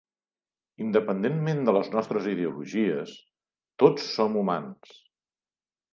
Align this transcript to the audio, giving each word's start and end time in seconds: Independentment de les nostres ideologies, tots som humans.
Independentment 0.85 1.61
de 1.67 1.75
les 1.77 1.91
nostres 1.97 2.31
ideologies, 2.33 3.15
tots 3.85 4.09
som 4.17 4.41
humans. 4.43 4.99